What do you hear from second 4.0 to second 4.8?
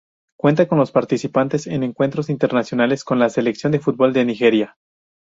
de Nigeria.